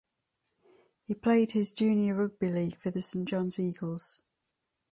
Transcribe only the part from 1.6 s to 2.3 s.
junior